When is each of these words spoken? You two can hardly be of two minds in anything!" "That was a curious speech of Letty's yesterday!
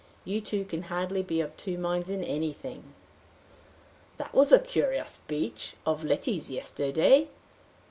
You 0.25 0.41
two 0.41 0.65
can 0.65 0.81
hardly 0.89 1.21
be 1.21 1.41
of 1.41 1.55
two 1.57 1.77
minds 1.77 2.09
in 2.09 2.23
anything!" 2.23 2.95
"That 4.17 4.33
was 4.33 4.51
a 4.51 4.57
curious 4.57 5.11
speech 5.11 5.75
of 5.85 6.03
Letty's 6.03 6.49
yesterday! 6.49 7.27